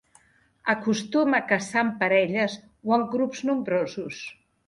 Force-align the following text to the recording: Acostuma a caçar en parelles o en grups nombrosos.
Acostuma 0.73 1.35
a 1.41 1.45
caçar 1.51 1.83
en 1.87 1.91
parelles 1.99 2.57
o 2.89 2.97
en 2.99 3.07
grups 3.13 3.45
nombrosos. 3.51 4.25